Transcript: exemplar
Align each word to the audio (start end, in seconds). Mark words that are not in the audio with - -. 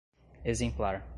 exemplar 0.43 1.03